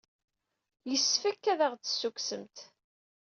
[0.89, 2.57] Yessefk ad aɣ-d-tessukksemt.